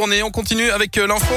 On 0.00 0.12
est, 0.12 0.22
on 0.22 0.30
continue 0.30 0.70
avec 0.70 0.96
euh, 0.96 1.08
l'info. 1.08 1.34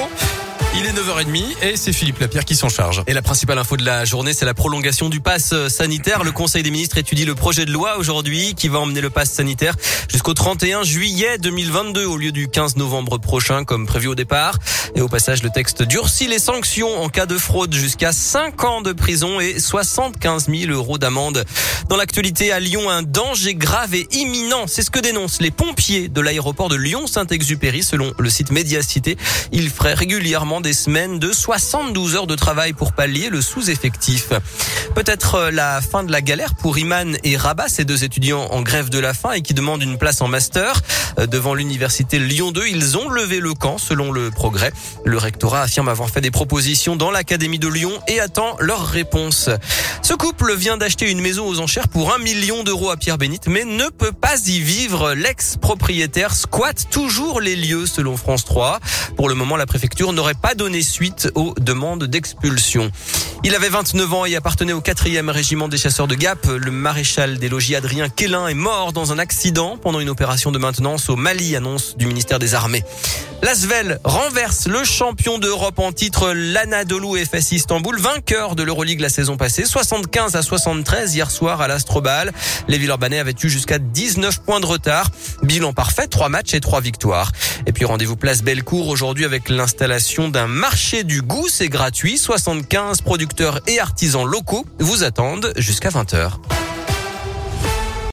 Il 0.73 0.85
est 0.85 0.93
9h30 0.93 1.43
et 1.63 1.75
c'est 1.75 1.91
Philippe 1.91 2.19
Lapierre 2.19 2.45
qui 2.45 2.55
s'en 2.55 2.69
charge. 2.69 3.03
Et 3.05 3.11
la 3.11 3.21
principale 3.21 3.57
info 3.57 3.75
de 3.75 3.83
la 3.83 4.05
journée, 4.05 4.33
c'est 4.33 4.45
la 4.45 4.53
prolongation 4.53 5.09
du 5.09 5.19
pass 5.19 5.53
sanitaire. 5.67 6.23
Le 6.23 6.31
Conseil 6.31 6.63
des 6.63 6.71
ministres 6.71 6.97
étudie 6.97 7.25
le 7.25 7.35
projet 7.35 7.65
de 7.65 7.73
loi 7.73 7.97
aujourd'hui 7.97 8.55
qui 8.55 8.69
va 8.69 8.79
emmener 8.79 9.01
le 9.01 9.09
pass 9.09 9.29
sanitaire 9.29 9.75
jusqu'au 10.07 10.33
31 10.33 10.83
juillet 10.83 11.37
2022 11.39 12.05
au 12.05 12.15
lieu 12.15 12.31
du 12.31 12.47
15 12.47 12.77
novembre 12.77 13.17
prochain 13.17 13.65
comme 13.65 13.85
prévu 13.85 14.07
au 14.07 14.15
départ. 14.15 14.59
Et 14.95 15.01
au 15.01 15.09
passage, 15.09 15.43
le 15.43 15.49
texte 15.49 15.83
durcit 15.83 16.27
les 16.27 16.39
sanctions 16.39 17.03
en 17.03 17.09
cas 17.09 17.25
de 17.25 17.37
fraude 17.37 17.73
jusqu'à 17.73 18.13
5 18.13 18.63
ans 18.63 18.81
de 18.81 18.93
prison 18.93 19.41
et 19.41 19.59
75 19.59 20.47
000 20.47 20.71
euros 20.71 20.97
d'amende. 20.97 21.43
Dans 21.89 21.97
l'actualité, 21.97 22.53
à 22.53 22.61
Lyon, 22.61 22.89
un 22.89 23.03
danger 23.03 23.55
grave 23.55 23.93
et 23.93 24.07
imminent. 24.11 24.67
C'est 24.67 24.83
ce 24.83 24.91
que 24.91 24.99
dénoncent 24.99 25.41
les 25.41 25.51
pompiers 25.51 26.07
de 26.07 26.21
l'aéroport 26.21 26.69
de 26.69 26.77
Lyon-Saint-Exupéry 26.77 27.83
selon 27.83 28.13
le 28.17 28.29
site 28.29 28.51
Médiacité. 28.51 29.17
Ils 29.51 29.69
feraient 29.69 29.93
régulièrement 29.93 30.60
des 30.61 30.73
semaines 30.73 31.19
de 31.19 31.31
72 31.31 32.15
heures 32.15 32.27
de 32.27 32.35
travail 32.35 32.73
pour 32.73 32.93
pallier 32.93 33.29
le 33.29 33.41
sous-effectif. 33.41 34.29
Peut-être 34.95 35.35
euh, 35.35 35.51
la 35.51 35.81
fin 35.81 36.03
de 36.03 36.11
la 36.11 36.21
galère 36.21 36.55
pour 36.55 36.77
Iman 36.77 37.17
et 37.23 37.37
Rabat, 37.37 37.67
ces 37.67 37.85
deux 37.85 38.03
étudiants 38.03 38.47
en 38.51 38.61
grève 38.61 38.89
de 38.89 38.99
la 38.99 39.13
faim 39.13 39.31
et 39.31 39.41
qui 39.41 39.53
demandent 39.53 39.81
une 39.81 39.97
place 39.97 40.21
en 40.21 40.27
master. 40.27 40.81
Euh, 41.19 41.25
devant 41.25 41.53
l'université 41.53 42.19
Lyon 42.19 42.51
2, 42.51 42.67
ils 42.67 42.97
ont 42.97 43.09
levé 43.09 43.39
le 43.39 43.53
camp 43.53 43.77
selon 43.77 44.11
le 44.11 44.31
progrès. 44.31 44.71
Le 45.05 45.17
rectorat 45.17 45.61
affirme 45.61 45.89
avoir 45.89 46.09
fait 46.09 46.21
des 46.21 46.31
propositions 46.31 46.95
dans 46.95 47.11
l'académie 47.11 47.59
de 47.59 47.67
Lyon 47.67 47.91
et 48.07 48.19
attend 48.19 48.55
leur 48.59 48.85
réponse. 48.87 49.49
Ce 50.01 50.13
couple 50.13 50.55
vient 50.55 50.77
d'acheter 50.77 51.09
une 51.09 51.21
maison 51.21 51.47
aux 51.47 51.59
enchères 51.59 51.87
pour 51.87 52.13
un 52.13 52.17
million 52.17 52.63
d'euros 52.63 52.91
à 52.91 52.97
Pierre 52.97 53.17
Bénite, 53.17 53.47
mais 53.47 53.65
ne 53.65 53.89
peut 53.89 54.11
pas 54.11 54.37
y 54.47 54.59
vivre. 54.59 55.13
L'ex-propriétaire 55.13 56.35
squatte 56.35 56.87
toujours 56.89 57.41
les 57.41 57.55
lieux 57.55 57.85
selon 57.85 58.17
France 58.17 58.45
3. 58.45 58.79
Pour 59.21 59.29
le 59.29 59.35
moment, 59.35 59.55
la 59.55 59.67
préfecture 59.67 60.13
n'aurait 60.13 60.33
pas 60.33 60.55
donné 60.55 60.81
suite 60.81 61.29
aux 61.35 61.53
demandes 61.59 62.05
d'expulsion. 62.05 62.91
Il 63.43 63.55
avait 63.55 63.69
29 63.69 64.13
ans 64.13 64.25
et 64.25 64.35
appartenait 64.35 64.71
au 64.71 64.81
4e 64.81 65.31
régiment 65.31 65.67
des 65.67 65.79
chasseurs 65.79 66.07
de 66.07 66.13
Gap. 66.13 66.45
Le 66.45 66.69
maréchal 66.69 67.39
des 67.39 67.49
logis 67.49 67.75
Adrien 67.75 68.07
Quélin 68.07 68.47
est 68.47 68.53
mort 68.53 68.93
dans 68.93 69.11
un 69.11 69.17
accident 69.17 69.77
pendant 69.77 69.99
une 69.99 70.09
opération 70.09 70.51
de 70.51 70.59
maintenance 70.59 71.09
au 71.09 71.15
Mali, 71.15 71.55
annonce 71.55 71.97
du 71.97 72.05
ministère 72.05 72.37
des 72.37 72.53
Armées. 72.53 72.83
L'Asvel 73.41 73.99
renverse 74.03 74.67
le 74.67 74.83
champion 74.83 75.39
d'Europe 75.39 75.79
en 75.79 75.91
titre 75.91 76.31
l'Anadolu 76.31 77.25
FS 77.25 77.53
Istanbul, 77.53 77.99
vainqueur 77.99 78.55
de 78.55 78.61
l'Euroleague 78.61 78.99
la 78.99 79.09
saison 79.09 79.35
passée, 79.37 79.65
75 79.65 80.35
à 80.35 80.43
73 80.43 81.15
hier 81.15 81.31
soir 81.31 81.61
à 81.61 81.67
l'Astrobal. 81.67 82.33
Les 82.67 82.77
Villeurbanais 82.77 83.17
avaient 83.17 83.33
eu 83.41 83.49
jusqu'à 83.49 83.79
19 83.79 84.43
points 84.43 84.59
de 84.59 84.67
retard. 84.67 85.09
Bilan 85.41 85.73
parfait, 85.73 86.05
3 86.05 86.29
matchs 86.29 86.53
et 86.53 86.59
3 86.59 86.81
victoires. 86.81 87.31
Et 87.65 87.71
puis 87.71 87.85
rendez-vous 87.85 88.15
place 88.15 88.43
Bellecour 88.43 88.87
aujourd'hui 88.89 89.25
avec 89.25 89.49
l'installation 89.49 90.29
d'un 90.29 90.45
marché 90.45 91.03
du 91.03 91.23
goût, 91.23 91.47
c'est 91.49 91.69
gratuit, 91.69 92.19
75 92.19 93.01
et 93.67 93.79
artisans 93.79 94.25
locaux 94.25 94.65
vous 94.79 95.03
attendent 95.03 95.53
jusqu'à 95.57 95.89
20h. 95.89 96.60